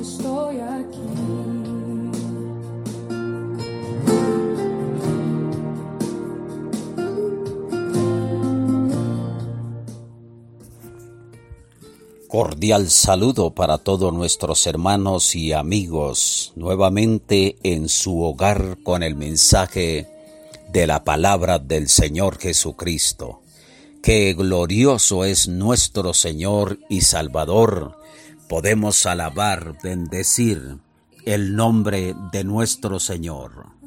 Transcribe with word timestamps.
estoy 0.00 0.60
aquí. 0.60 1.40
Cordial 12.28 12.90
saludo 12.90 13.50
para 13.54 13.78
todos 13.78 14.14
nuestros 14.14 14.64
hermanos 14.68 15.34
y 15.34 15.52
amigos, 15.52 16.52
nuevamente 16.54 17.56
en 17.64 17.88
su 17.88 18.22
hogar 18.22 18.78
con 18.84 19.02
el 19.02 19.16
mensaje 19.16 20.06
de 20.72 20.86
la 20.86 21.02
palabra 21.02 21.58
del 21.58 21.88
Señor 21.88 22.38
Jesucristo. 22.38 23.40
Qué 24.00 24.32
glorioso 24.34 25.24
es 25.24 25.48
nuestro 25.48 26.14
Señor 26.14 26.78
y 26.88 27.00
Salvador, 27.00 27.98
Podemos 28.50 29.06
alabar, 29.06 29.76
bendecir 29.80 30.78
el 31.24 31.54
nombre 31.54 32.16
de 32.32 32.42
nuestro 32.42 32.98
Señor. 32.98 33.80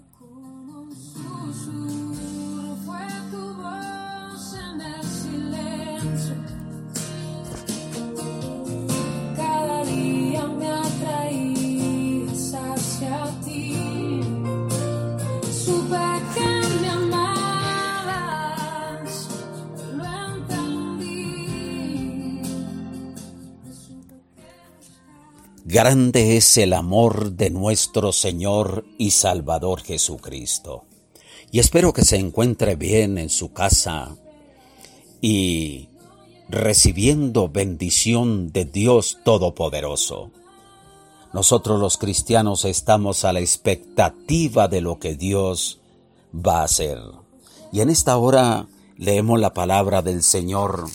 Grande 25.73 26.37
es 26.37 26.59
el 26.59 26.71
amor 26.71 27.31
de 27.31 27.49
nuestro 27.49 28.11
Señor 28.11 28.85
y 28.99 29.09
Salvador 29.09 29.81
Jesucristo. 29.81 30.85
Y 31.51 31.57
espero 31.57 31.93
que 31.93 32.05
se 32.05 32.17
encuentre 32.17 32.75
bien 32.75 33.17
en 33.17 33.31
su 33.31 33.53
casa 33.53 34.15
y 35.19 35.89
recibiendo 36.47 37.49
bendición 37.49 38.51
de 38.51 38.65
Dios 38.65 39.17
Todopoderoso. 39.25 40.29
Nosotros 41.33 41.79
los 41.79 41.97
cristianos 41.97 42.65
estamos 42.65 43.25
a 43.25 43.33
la 43.33 43.39
expectativa 43.39 44.67
de 44.67 44.81
lo 44.81 44.99
que 44.99 45.15
Dios 45.15 45.79
va 46.35 46.59
a 46.59 46.65
hacer. 46.65 46.99
Y 47.71 47.81
en 47.81 47.89
esta 47.89 48.15
hora 48.17 48.67
leemos 48.95 49.39
la 49.39 49.55
palabra 49.55 50.03
del 50.03 50.21
Señor 50.21 50.85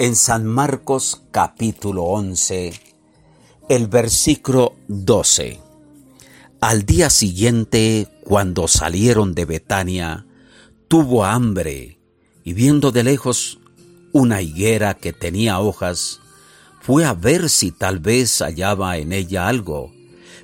en 0.00 0.16
San 0.16 0.44
Marcos 0.44 1.22
capítulo 1.30 2.02
11 2.06 2.91
el 3.74 3.86
versículo 3.86 4.74
12. 4.88 5.58
Al 6.60 6.84
día 6.84 7.08
siguiente, 7.08 8.06
cuando 8.22 8.68
salieron 8.68 9.34
de 9.34 9.46
Betania, 9.46 10.26
tuvo 10.88 11.24
hambre 11.24 11.98
y 12.44 12.52
viendo 12.52 12.92
de 12.92 13.02
lejos 13.02 13.60
una 14.12 14.42
higuera 14.42 14.92
que 14.92 15.14
tenía 15.14 15.58
hojas, 15.58 16.20
fue 16.82 17.06
a 17.06 17.14
ver 17.14 17.48
si 17.48 17.72
tal 17.72 17.98
vez 17.98 18.42
hallaba 18.42 18.98
en 18.98 19.14
ella 19.14 19.48
algo. 19.48 19.90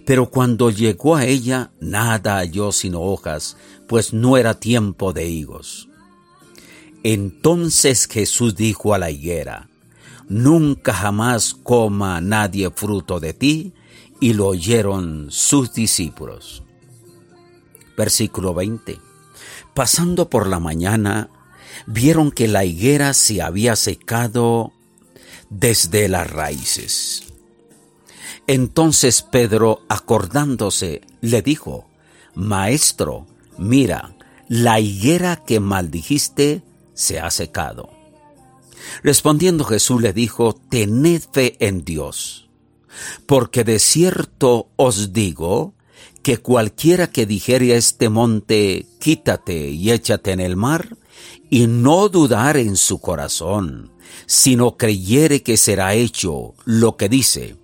Pero 0.06 0.30
cuando 0.30 0.70
llegó 0.70 1.14
a 1.14 1.26
ella, 1.26 1.70
nada 1.82 2.36
halló 2.36 2.72
sino 2.72 3.02
hojas, 3.02 3.58
pues 3.88 4.14
no 4.14 4.38
era 4.38 4.58
tiempo 4.58 5.12
de 5.12 5.28
higos. 5.28 5.90
Entonces 7.02 8.08
Jesús 8.10 8.56
dijo 8.56 8.94
a 8.94 8.98
la 8.98 9.10
higuera, 9.10 9.68
nunca 10.28 10.92
jamás 10.92 11.54
coma 11.54 12.20
nadie 12.20 12.70
fruto 12.70 13.20
de 13.20 13.32
ti, 13.32 13.72
y 14.20 14.32
lo 14.34 14.48
oyeron 14.48 15.28
sus 15.30 15.72
discípulos. 15.72 16.62
Versículo 17.96 18.54
20. 18.54 18.98
Pasando 19.74 20.28
por 20.28 20.46
la 20.48 20.60
mañana, 20.60 21.30
vieron 21.86 22.30
que 22.30 22.48
la 22.48 22.64
higuera 22.64 23.14
se 23.14 23.42
había 23.42 23.76
secado 23.76 24.72
desde 25.50 26.08
las 26.08 26.30
raíces. 26.30 27.24
Entonces 28.46 29.22
Pedro, 29.22 29.82
acordándose, 29.88 31.02
le 31.20 31.42
dijo, 31.42 31.86
Maestro, 32.34 33.26
mira, 33.58 34.16
la 34.48 34.80
higuera 34.80 35.44
que 35.44 35.60
maldijiste 35.60 36.62
se 36.94 37.20
ha 37.20 37.30
secado. 37.30 37.97
Respondiendo 39.02 39.64
Jesús 39.64 40.00
le 40.02 40.12
dijo, 40.12 40.54
Tened 40.70 41.22
fe 41.32 41.56
en 41.60 41.84
Dios, 41.84 42.48
porque 43.26 43.64
de 43.64 43.78
cierto 43.78 44.68
os 44.76 45.12
digo 45.12 45.74
que 46.22 46.38
cualquiera 46.38 47.10
que 47.10 47.26
dijere 47.26 47.72
a 47.72 47.76
este 47.76 48.08
monte, 48.08 48.86
quítate 48.98 49.70
y 49.70 49.90
échate 49.90 50.32
en 50.32 50.40
el 50.40 50.56
mar, 50.56 50.96
y 51.50 51.66
no 51.66 52.08
dudar 52.08 52.56
en 52.56 52.76
su 52.76 53.00
corazón, 53.00 53.92
sino 54.26 54.76
creyere 54.76 55.42
que 55.42 55.56
será 55.56 55.94
hecho 55.94 56.54
lo 56.64 56.96
que 56.96 57.08
dice, 57.08 57.56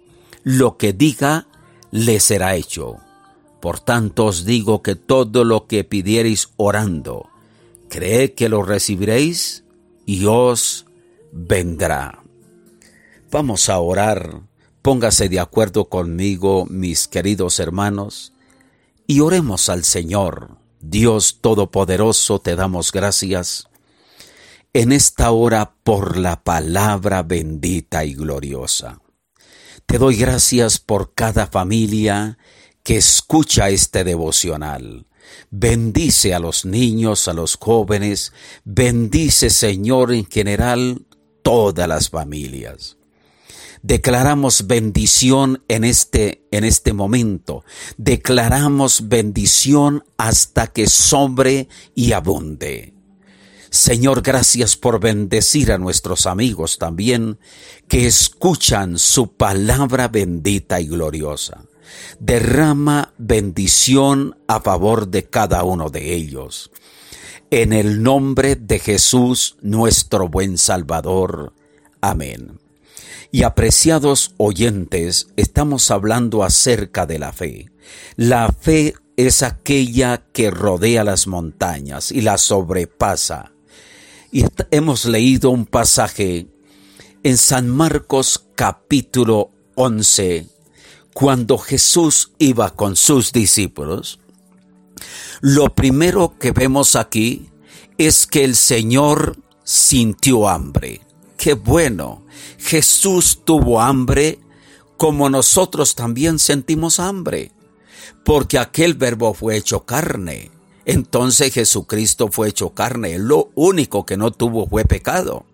lo 0.43 0.77
que 0.77 0.93
diga, 0.93 1.47
le 1.91 2.21
será 2.21 2.56
hecho. 2.56 2.99
Por 3.61 3.81
tanto 3.81 4.27
os 4.27 4.44
digo 4.44 4.83
que 4.83 4.94
todo 4.94 5.44
lo 5.44 5.67
que 5.67 5.85
pidiereis 5.85 6.50
orando, 6.56 7.29
creed 7.89 8.33
que 8.35 8.49
lo 8.49 8.62
recibiréis 8.62 9.65
y 10.06 10.27
os 10.27 10.87
vendrá. 11.35 12.23
Vamos 13.31 13.69
a 13.69 13.79
orar. 13.81 14.43
Póngase 14.81 15.29
de 15.29 15.41
acuerdo 15.41 15.87
conmigo, 15.87 16.67
mis 16.69 17.09
queridos 17.09 17.59
hermanos, 17.59 18.33
y 19.07 19.21
oremos 19.21 19.69
al 19.69 19.83
Señor. 19.83 20.59
Dios 20.81 21.39
Todopoderoso, 21.41 22.39
te 22.39 22.55
damos 22.55 22.93
gracias 22.93 23.69
en 24.75 24.93
esta 24.93 25.31
hora 25.31 25.75
por 25.83 26.19
la 26.19 26.43
palabra 26.43 27.23
bendita 27.23 28.05
y 28.05 28.15
gloriosa. 28.15 29.01
Te 29.87 29.99
doy 29.99 30.17
gracias 30.17 30.79
por 30.79 31.15
cada 31.15 31.47
familia 31.47 32.39
que 32.83 32.97
escucha 32.97 33.71
este 33.71 34.05
devocional. 34.05 35.07
Bendice 35.51 36.35
a 36.35 36.39
los 36.39 36.67
niños, 36.67 37.29
a 37.29 37.33
los 37.33 37.57
jóvenes, 37.57 38.33
bendice 38.65 39.49
Señor 39.49 40.13
en 40.13 40.27
general 40.27 41.07
todas 41.44 41.87
las 41.87 42.11
familias. 42.11 42.96
Declaramos 43.82 44.67
bendición 44.67 45.62
en 45.69 45.85
este, 45.85 46.46
en 46.50 46.64
este 46.64 46.94
momento. 46.94 47.64
Declaramos 47.99 49.08
bendición 49.08 50.05
hasta 50.17 50.69
que 50.69 50.88
sobre 50.88 51.69
y 51.94 52.12
abunde. 52.12 52.94
Señor, 53.69 54.23
gracias 54.23 54.76
por 54.76 55.00
bendecir 55.00 55.70
a 55.70 55.79
nuestros 55.79 56.26
amigos 56.26 56.79
también 56.79 57.38
que 57.87 58.06
escuchan 58.06 58.99
su 58.99 59.35
palabra 59.37 60.08
bendita 60.08 60.81
y 60.81 60.87
gloriosa. 60.87 61.64
Derrama 62.19 63.12
bendición 63.19 64.38
a 64.49 64.61
favor 64.61 65.08
de 65.08 65.25
cada 65.25 65.62
uno 65.64 65.91
de 65.91 66.14
ellos. 66.14 66.70
En 67.50 67.73
el 67.73 68.02
nombre 68.02 68.56
de 68.56 68.79
Jesús, 68.79 69.56
nuestro 69.61 70.29
buen 70.29 70.58
Salvador. 70.58 71.52
Amén. 72.00 72.58
Y 73.31 73.43
apreciados 73.43 74.35
oyentes, 74.38 75.29
estamos 75.37 75.91
hablando 75.91 76.43
acerca 76.43 77.06
de 77.06 77.19
la 77.19 77.32
fe. 77.32 77.70
La 78.17 78.50
fe 78.52 78.94
es 79.17 79.43
aquella 79.43 80.25
que 80.32 80.50
rodea 80.50 81.05
las 81.05 81.26
montañas 81.26 82.11
y 82.11 82.23
las 82.23 82.41
sobrepasa. 82.41 83.52
Y 84.32 84.44
hemos 84.70 85.05
leído 85.05 85.50
un 85.50 85.67
pasaje 85.67 86.49
en 87.23 87.37
San 87.37 87.69
Marcos 87.69 88.46
capítulo 88.55 89.50
11, 89.75 90.46
cuando 91.12 91.58
Jesús 91.58 92.32
iba 92.38 92.75
con 92.75 92.96
sus 92.96 93.32
discípulos 93.32 94.19
lo 95.41 95.75
primero 95.75 96.39
que 96.39 96.53
vemos 96.53 96.97
aquí 96.97 97.51
es 97.99 98.27
que 98.27 98.45
el 98.45 98.56
Señor 98.56 99.37
sintió 99.62 100.49
hambre. 100.49 101.01
Qué 101.37 101.55
bueno. 101.55 102.25
Jesús 102.59 103.41
tuvo 103.45 103.81
hambre 103.81 104.39
como 104.97 105.29
nosotros 105.29 105.95
también 105.95 106.39
sentimos 106.39 107.01
hambre, 107.01 107.53
porque 108.25 108.59
aquel 108.59 108.95
verbo 108.95 109.35
fue 109.35 109.56
hecho 109.56 109.85
carne. 109.85 110.51
Entonces 110.87 111.53
Jesucristo 111.53 112.29
fue 112.31 112.49
hecho 112.49 112.71
carne. 112.71 113.19
Lo 113.19 113.51
único 113.55 114.06
que 114.06 114.17
no 114.17 114.31
tuvo 114.33 114.67
fue 114.67 114.85
pecado. 114.85 115.45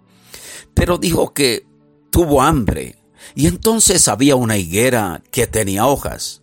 Pero 0.75 0.99
dijo 0.99 1.33
que 1.33 1.67
tuvo 2.11 2.43
hambre. 2.43 2.97
Y 3.35 3.47
entonces 3.47 4.09
había 4.09 4.37
una 4.37 4.57
higuera 4.57 5.23
que 5.31 5.47
tenía 5.47 5.87
hojas 5.87 6.40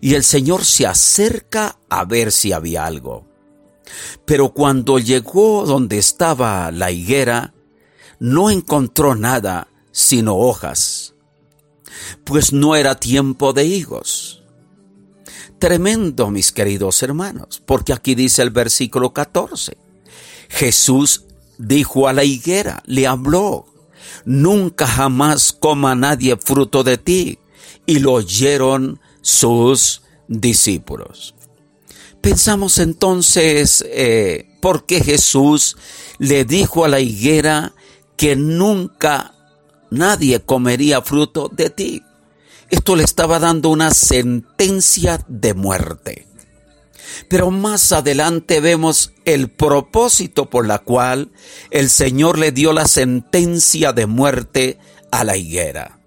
y 0.00 0.14
el 0.14 0.24
Señor 0.24 0.64
se 0.64 0.86
acerca 0.86 1.78
a 1.88 2.04
ver 2.04 2.32
si 2.32 2.52
había 2.52 2.86
algo. 2.86 3.26
Pero 4.24 4.52
cuando 4.52 4.98
llegó 4.98 5.64
donde 5.66 5.98
estaba 5.98 6.70
la 6.70 6.90
higuera, 6.90 7.54
no 8.18 8.50
encontró 8.50 9.14
nada 9.14 9.68
sino 9.90 10.36
hojas, 10.36 11.14
pues 12.24 12.52
no 12.52 12.76
era 12.76 13.00
tiempo 13.00 13.52
de 13.52 13.64
higos. 13.64 14.44
Tremendo, 15.58 16.30
mis 16.30 16.52
queridos 16.52 17.02
hermanos, 17.02 17.60
porque 17.66 17.92
aquí 17.92 18.14
dice 18.14 18.42
el 18.42 18.50
versículo 18.50 19.12
14. 19.12 19.76
Jesús 20.48 21.24
dijo 21.58 22.06
a 22.06 22.12
la 22.12 22.22
higuera, 22.22 22.82
le 22.86 23.08
habló, 23.08 23.66
nunca 24.24 24.86
jamás 24.86 25.52
coma 25.52 25.94
nadie 25.96 26.36
fruto 26.36 26.84
de 26.84 26.98
ti. 26.98 27.38
Y 27.86 28.00
lo 28.00 28.12
oyeron 28.12 29.00
sus 29.28 30.00
discípulos. 30.26 31.34
Pensamos 32.22 32.78
entonces 32.78 33.84
eh, 33.86 34.56
por 34.62 34.86
qué 34.86 35.04
Jesús 35.04 35.76
le 36.16 36.46
dijo 36.46 36.86
a 36.86 36.88
la 36.88 37.00
higuera 37.00 37.74
que 38.16 38.36
nunca 38.36 39.34
nadie 39.90 40.40
comería 40.40 41.02
fruto 41.02 41.50
de 41.52 41.68
ti. 41.68 42.02
Esto 42.70 42.96
le 42.96 43.04
estaba 43.04 43.38
dando 43.38 43.68
una 43.68 43.90
sentencia 43.92 45.22
de 45.28 45.52
muerte. 45.52 46.26
Pero 47.28 47.50
más 47.50 47.92
adelante 47.92 48.60
vemos 48.60 49.12
el 49.26 49.50
propósito 49.50 50.48
por 50.48 50.66
la 50.66 50.78
cual 50.78 51.32
el 51.70 51.90
Señor 51.90 52.38
le 52.38 52.50
dio 52.50 52.72
la 52.72 52.88
sentencia 52.88 53.92
de 53.92 54.06
muerte 54.06 54.78
a 55.10 55.22
la 55.22 55.36
higuera. 55.36 56.00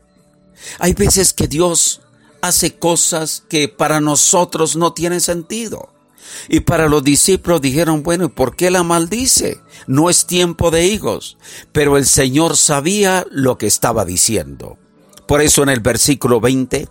Hay 0.79 0.93
veces 0.93 1.33
que 1.33 1.47
Dios 1.47 2.01
hace 2.41 2.75
cosas 2.75 3.43
que 3.49 3.67
para 3.67 4.01
nosotros 4.01 4.75
no 4.75 4.93
tienen 4.93 5.21
sentido. 5.21 5.93
Y 6.47 6.61
para 6.61 6.87
los 6.87 7.03
discípulos 7.03 7.61
dijeron, 7.61 8.03
bueno, 8.03 8.25
¿y 8.25 8.29
por 8.29 8.55
qué 8.55 8.71
la 8.71 8.83
maldice? 8.83 9.59
No 9.87 10.09
es 10.09 10.25
tiempo 10.25 10.71
de 10.71 10.87
higos. 10.87 11.37
Pero 11.71 11.97
el 11.97 12.05
Señor 12.05 12.57
sabía 12.57 13.25
lo 13.31 13.57
que 13.57 13.67
estaba 13.67 14.05
diciendo. 14.05 14.77
Por 15.27 15.41
eso 15.41 15.63
en 15.63 15.69
el 15.69 15.79
versículo 15.81 16.39
20 16.39 16.87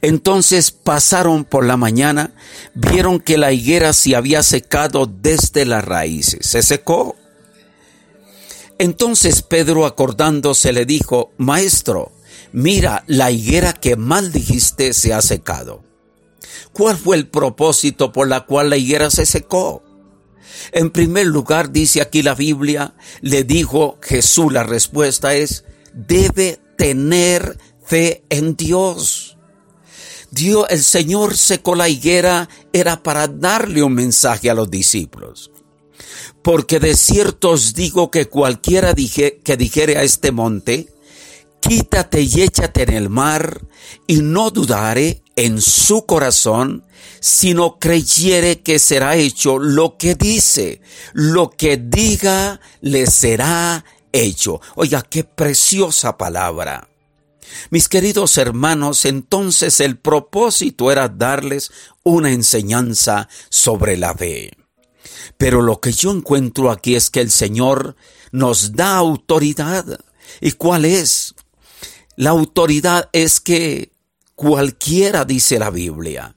entonces 0.00 0.70
pasaron 0.70 1.44
por 1.44 1.64
la 1.64 1.76
mañana, 1.76 2.34
vieron 2.74 3.20
que 3.20 3.38
la 3.38 3.52
higuera 3.52 3.92
se 3.92 4.16
había 4.16 4.42
secado 4.42 5.06
desde 5.06 5.64
las 5.64 5.84
raíces. 5.84 6.46
Se 6.46 6.62
secó. 6.62 7.16
Entonces 8.78 9.42
Pedro 9.42 9.86
acordándose 9.86 10.72
le 10.72 10.86
dijo, 10.86 11.30
Maestro, 11.36 12.12
mira, 12.52 13.04
la 13.06 13.30
higuera 13.30 13.72
que 13.72 13.96
mal 13.96 14.32
dijiste 14.32 14.92
se 14.92 15.12
ha 15.12 15.22
secado. 15.22 15.82
¿Cuál 16.72 16.96
fue 16.96 17.16
el 17.16 17.28
propósito 17.28 18.12
por 18.12 18.28
la 18.28 18.42
cual 18.46 18.70
la 18.70 18.76
higuera 18.76 19.10
se 19.10 19.26
secó? 19.26 19.82
En 20.72 20.90
primer 20.90 21.26
lugar, 21.26 21.72
dice 21.72 22.00
aquí 22.00 22.22
la 22.22 22.34
Biblia, 22.34 22.94
le 23.20 23.44
dijo 23.44 23.98
Jesús, 24.02 24.52
la 24.52 24.62
respuesta 24.62 25.34
es, 25.34 25.64
debe 25.92 26.60
tener 26.76 27.58
fe 27.84 28.24
en 28.30 28.56
Dios. 28.56 29.36
Dios, 30.30 30.66
el 30.70 30.82
Señor 30.82 31.36
secó 31.36 31.74
la 31.74 31.88
higuera 31.88 32.48
era 32.72 33.02
para 33.02 33.28
darle 33.28 33.82
un 33.82 33.92
mensaje 33.92 34.48
a 34.48 34.54
los 34.54 34.70
discípulos. 34.70 35.50
Porque 36.42 36.80
de 36.80 36.94
cierto 36.94 37.50
os 37.50 37.74
digo 37.74 38.10
que 38.10 38.26
cualquiera 38.26 38.94
que 38.94 39.56
dijere 39.56 39.98
a 39.98 40.02
este 40.02 40.32
monte, 40.32 40.91
quítate 41.62 42.20
y 42.20 42.42
échate 42.42 42.82
en 42.82 42.92
el 42.92 43.08
mar, 43.08 43.62
y 44.06 44.20
no 44.20 44.50
dudare 44.50 45.22
en 45.36 45.62
su 45.62 46.04
corazón, 46.04 46.84
sino 47.20 47.78
creyere 47.78 48.60
que 48.60 48.78
será 48.78 49.16
hecho 49.16 49.58
lo 49.58 49.96
que 49.96 50.14
dice, 50.14 50.82
lo 51.12 51.50
que 51.50 51.76
diga 51.76 52.60
le 52.80 53.06
será 53.06 53.84
hecho. 54.12 54.60
Oiga, 54.74 55.02
qué 55.02 55.24
preciosa 55.24 56.18
palabra. 56.18 56.88
Mis 57.70 57.88
queridos 57.88 58.38
hermanos, 58.38 59.04
entonces 59.04 59.80
el 59.80 59.98
propósito 59.98 60.90
era 60.90 61.08
darles 61.08 61.70
una 62.02 62.32
enseñanza 62.32 63.28
sobre 63.50 63.96
la 63.96 64.14
fe. 64.14 64.50
Pero 65.38 65.62
lo 65.62 65.80
que 65.80 65.92
yo 65.92 66.10
encuentro 66.10 66.70
aquí 66.70 66.94
es 66.94 67.10
que 67.10 67.20
el 67.20 67.30
Señor 67.30 67.96
nos 68.30 68.72
da 68.72 68.96
autoridad. 68.96 70.00
¿Y 70.40 70.52
cuál 70.52 70.84
es? 70.84 71.21
La 72.16 72.30
autoridad 72.30 73.08
es 73.12 73.40
que 73.40 73.92
cualquiera, 74.34 75.24
dice 75.24 75.58
la 75.58 75.70
Biblia, 75.70 76.36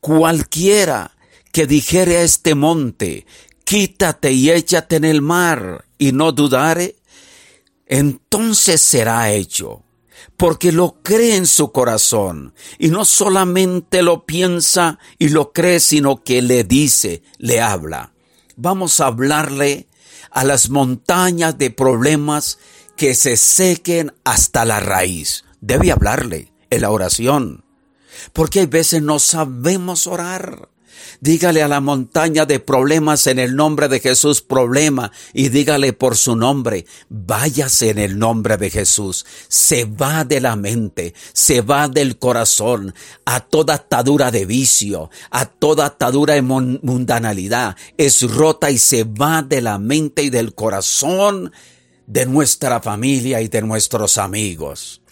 cualquiera 0.00 1.16
que 1.52 1.66
dijere 1.66 2.18
a 2.18 2.22
este 2.22 2.54
monte, 2.54 3.26
quítate 3.64 4.32
y 4.32 4.50
échate 4.50 4.96
en 4.96 5.04
el 5.04 5.22
mar, 5.22 5.84
y 5.98 6.12
no 6.12 6.32
dudare, 6.32 6.96
entonces 7.86 8.80
será 8.80 9.32
hecho 9.32 9.82
porque 10.36 10.70
lo 10.70 11.02
cree 11.02 11.36
en 11.36 11.46
su 11.46 11.72
corazón 11.72 12.54
y 12.78 12.88
no 12.88 13.04
solamente 13.04 14.02
lo 14.02 14.24
piensa 14.24 14.98
y 15.18 15.30
lo 15.30 15.52
cree, 15.52 15.80
sino 15.80 16.22
que 16.22 16.42
le 16.42 16.62
dice, 16.62 17.22
le 17.38 17.60
habla. 17.60 18.12
Vamos 18.56 19.00
a 19.00 19.06
hablarle 19.06 19.88
a 20.30 20.44
las 20.44 20.70
montañas 20.70 21.58
de 21.58 21.70
problemas 21.70 22.58
que 22.98 23.14
se 23.14 23.36
sequen 23.36 24.12
hasta 24.24 24.66
la 24.66 24.80
raíz. 24.80 25.44
Debe 25.60 25.92
hablarle 25.92 26.52
en 26.68 26.82
la 26.82 26.90
oración, 26.90 27.64
porque 28.34 28.60
hay 28.60 28.66
veces 28.66 29.00
no 29.00 29.18
sabemos 29.20 30.06
orar. 30.06 30.68
Dígale 31.20 31.62
a 31.62 31.68
la 31.68 31.80
montaña 31.80 32.44
de 32.44 32.58
problemas 32.58 33.28
en 33.28 33.38
el 33.38 33.54
nombre 33.54 33.88
de 33.88 34.00
Jesús 34.00 34.42
problema 34.42 35.12
y 35.32 35.48
dígale 35.48 35.92
por 35.92 36.16
su 36.16 36.34
nombre, 36.34 36.86
váyase 37.08 37.90
en 37.90 37.98
el 37.98 38.18
nombre 38.18 38.56
de 38.56 38.68
Jesús. 38.68 39.24
Se 39.46 39.84
va 39.84 40.24
de 40.24 40.40
la 40.40 40.56
mente, 40.56 41.14
se 41.32 41.60
va 41.60 41.88
del 41.88 42.18
corazón 42.18 42.94
a 43.24 43.40
toda 43.40 43.74
atadura 43.74 44.32
de 44.32 44.44
vicio, 44.44 45.10
a 45.30 45.46
toda 45.46 45.86
atadura 45.86 46.34
de 46.34 46.42
mundanalidad. 46.42 47.76
Es 47.96 48.22
rota 48.22 48.70
y 48.70 48.78
se 48.78 49.04
va 49.04 49.42
de 49.42 49.60
la 49.60 49.78
mente 49.78 50.22
y 50.24 50.30
del 50.30 50.54
corazón 50.54 51.52
de 52.08 52.24
nuestra 52.24 52.80
familia 52.80 53.40
y 53.42 53.48
de 53.48 53.62
nuestros 53.62 54.16
amigos. 54.18 55.02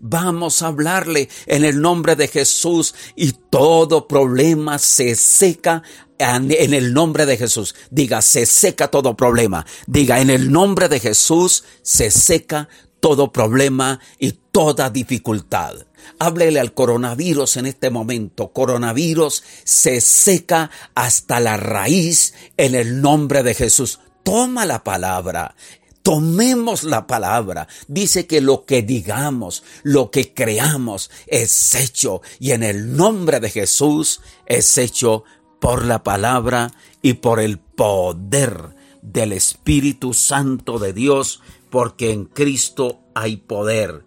Vamos 0.00 0.60
a 0.60 0.66
hablarle 0.66 1.28
en 1.46 1.64
el 1.64 1.80
nombre 1.80 2.16
de 2.16 2.26
Jesús 2.26 2.94
y 3.14 3.32
todo 3.32 4.08
problema 4.08 4.78
se 4.78 5.14
seca 5.14 5.82
en 6.18 6.74
el 6.74 6.92
nombre 6.92 7.26
de 7.26 7.36
Jesús. 7.36 7.74
Diga, 7.90 8.20
se 8.22 8.46
seca 8.46 8.88
todo 8.88 9.16
problema. 9.16 9.64
Diga, 9.86 10.20
en 10.20 10.30
el 10.30 10.50
nombre 10.50 10.88
de 10.88 10.98
Jesús 11.00 11.64
se 11.82 12.10
seca 12.10 12.68
todo 12.98 13.32
problema 13.32 14.00
y 14.18 14.32
toda 14.50 14.90
dificultad. 14.90 15.74
Háblele 16.18 16.58
al 16.58 16.74
coronavirus 16.74 17.56
en 17.58 17.66
este 17.66 17.90
momento. 17.90 18.52
Coronavirus 18.52 19.44
se 19.64 20.00
seca 20.00 20.70
hasta 20.94 21.38
la 21.38 21.56
raíz 21.56 22.34
en 22.56 22.74
el 22.74 23.00
nombre 23.00 23.44
de 23.44 23.54
Jesús. 23.54 24.00
Toma 24.24 24.66
la 24.66 24.84
palabra 24.84 25.56
Tomemos 26.02 26.82
la 26.82 27.06
palabra. 27.06 27.68
Dice 27.86 28.26
que 28.26 28.40
lo 28.40 28.64
que 28.64 28.82
digamos, 28.82 29.62
lo 29.82 30.10
que 30.10 30.34
creamos 30.34 31.10
es 31.26 31.74
hecho 31.74 32.22
y 32.40 32.50
en 32.50 32.62
el 32.62 32.96
nombre 32.96 33.40
de 33.40 33.50
Jesús 33.50 34.20
es 34.46 34.78
hecho 34.78 35.24
por 35.60 35.84
la 35.84 36.02
palabra 36.02 36.72
y 37.02 37.14
por 37.14 37.38
el 37.38 37.58
poder 37.58 38.74
del 39.00 39.32
Espíritu 39.32 40.12
Santo 40.14 40.78
de 40.78 40.92
Dios, 40.92 41.40
porque 41.70 42.10
en 42.10 42.24
Cristo 42.24 43.00
hay 43.14 43.36
poder, 43.36 44.04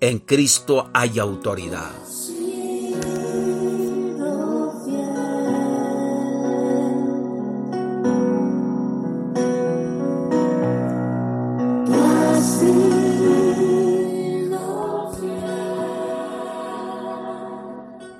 en 0.00 0.18
Cristo 0.18 0.90
hay 0.94 1.18
autoridad. 1.18 1.92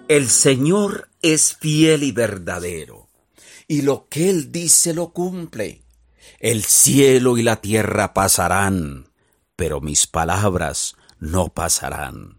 El 0.09 0.31
Señor 0.31 1.11
es 1.21 1.55
fiel 1.55 2.03
y 2.03 2.13
verdadero, 2.13 3.11
y 3.67 3.83
lo 3.83 4.09
que 4.09 4.31
Él 4.31 4.51
dice 4.51 4.95
lo 4.95 5.13
cumple. 5.13 5.83
El 6.41 6.65
cielo 6.65 7.37
y 7.37 7.43
la 7.43 7.61
tierra 7.61 8.15
pasarán, 8.15 9.11
pero 9.55 9.83
mis 9.83 10.07
palabras 10.07 10.97
no 11.19 11.49
pasarán. 11.49 12.39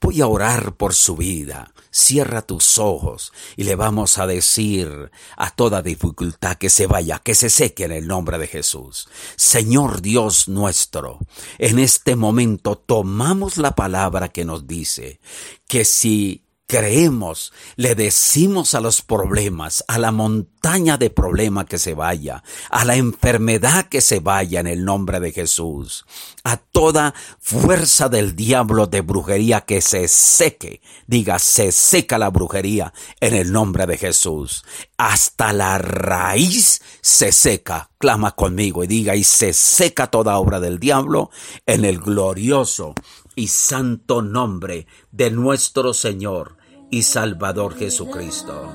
Voy 0.00 0.22
a 0.22 0.28
orar 0.28 0.76
por 0.76 0.94
su 0.94 1.16
vida. 1.16 1.74
Cierra 1.90 2.40
tus 2.40 2.78
ojos 2.78 3.32
y 3.56 3.64
le 3.64 3.74
vamos 3.74 4.16
a 4.18 4.26
decir 4.26 5.10
a 5.36 5.50
toda 5.50 5.82
dificultad 5.82 6.56
que 6.56 6.70
se 6.70 6.86
vaya, 6.86 7.18
que 7.18 7.34
se 7.34 7.50
seque 7.50 7.84
en 7.84 7.92
el 7.92 8.06
nombre 8.06 8.38
de 8.38 8.46
Jesús. 8.46 9.08
Señor 9.36 10.00
Dios 10.00 10.48
nuestro, 10.48 11.18
en 11.58 11.78
este 11.78 12.16
momento 12.16 12.76
tomamos 12.76 13.58
la 13.58 13.74
palabra 13.74 14.30
que 14.30 14.46
nos 14.46 14.66
dice 14.66 15.20
que 15.68 15.84
si 15.84 16.43
creemos, 16.66 17.52
le 17.76 17.94
decimos 17.94 18.74
a 18.74 18.80
los 18.80 19.02
problemas, 19.02 19.84
a 19.86 19.98
la 19.98 20.12
montaña 20.12 20.96
de 20.96 21.10
problema 21.10 21.66
que 21.66 21.78
se 21.78 21.94
vaya, 21.94 22.42
a 22.70 22.84
la 22.84 22.96
enfermedad 22.96 23.86
que 23.86 24.00
se 24.00 24.20
vaya 24.20 24.60
en 24.60 24.66
el 24.66 24.84
nombre 24.84 25.20
de 25.20 25.32
Jesús, 25.32 26.06
a 26.42 26.56
toda 26.56 27.14
fuerza 27.38 28.08
del 28.08 28.34
diablo 28.34 28.86
de 28.86 29.02
brujería 29.02 29.60
que 29.60 29.82
se 29.82 30.08
seque, 30.08 30.80
diga, 31.06 31.38
se 31.38 31.70
seca 31.70 32.18
la 32.18 32.30
brujería 32.30 32.94
en 33.20 33.34
el 33.34 33.52
nombre 33.52 33.86
de 33.86 33.98
Jesús, 33.98 34.64
hasta 34.96 35.52
la 35.52 35.76
raíz 35.78 36.80
se 37.02 37.32
seca, 37.32 37.90
clama 37.98 38.32
conmigo 38.32 38.82
y 38.84 38.86
diga, 38.86 39.16
y 39.16 39.24
se 39.24 39.52
seca 39.52 40.06
toda 40.06 40.38
obra 40.38 40.60
del 40.60 40.78
diablo 40.78 41.30
en 41.66 41.84
el 41.84 41.98
glorioso 41.98 42.94
y 43.34 43.48
santo 43.48 44.22
nombre 44.22 44.86
de 45.12 45.30
nuestro 45.30 45.94
Señor 45.94 46.56
y 46.90 47.02
Salvador 47.02 47.74
Jesucristo. 47.76 48.72